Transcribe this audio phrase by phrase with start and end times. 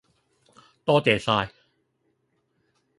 [0.83, 1.53] 多謝晒